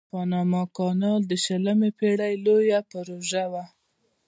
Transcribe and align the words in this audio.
د 0.05 0.05
پاناما 0.13 0.63
کانال 0.77 1.21
د 1.27 1.33
شلمې 1.43 1.89
پیړۍ 1.99 2.33
لویه 2.45 2.79
پروژه 2.91 3.45
وه. 3.51 3.63